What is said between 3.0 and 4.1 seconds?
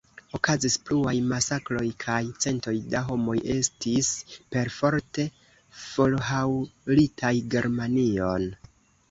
homoj estis